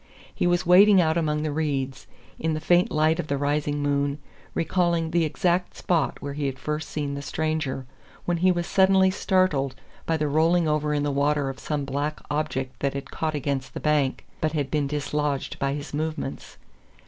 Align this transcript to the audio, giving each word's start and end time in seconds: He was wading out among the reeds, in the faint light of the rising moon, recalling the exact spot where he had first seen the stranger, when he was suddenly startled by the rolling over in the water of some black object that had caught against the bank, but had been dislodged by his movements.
He 0.33 0.47
was 0.47 0.65
wading 0.65 0.99
out 0.99 1.15
among 1.15 1.43
the 1.43 1.51
reeds, 1.51 2.07
in 2.39 2.55
the 2.55 2.59
faint 2.59 2.89
light 2.89 3.19
of 3.19 3.27
the 3.27 3.37
rising 3.37 3.83
moon, 3.83 4.17
recalling 4.55 5.11
the 5.11 5.25
exact 5.25 5.77
spot 5.77 6.23
where 6.23 6.33
he 6.33 6.47
had 6.47 6.57
first 6.57 6.89
seen 6.89 7.13
the 7.13 7.21
stranger, 7.21 7.85
when 8.25 8.37
he 8.37 8.51
was 8.51 8.65
suddenly 8.65 9.11
startled 9.11 9.75
by 10.07 10.17
the 10.17 10.27
rolling 10.27 10.67
over 10.67 10.91
in 10.91 11.03
the 11.03 11.11
water 11.11 11.49
of 11.49 11.59
some 11.59 11.85
black 11.85 12.19
object 12.31 12.79
that 12.79 12.95
had 12.95 13.11
caught 13.11 13.35
against 13.35 13.75
the 13.75 13.79
bank, 13.79 14.25
but 14.41 14.53
had 14.53 14.71
been 14.71 14.87
dislodged 14.87 15.59
by 15.59 15.75
his 15.75 15.93
movements. 15.93 16.57